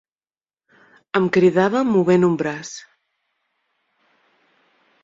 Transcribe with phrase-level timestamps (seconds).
[1.19, 2.73] Em cridava movent un braç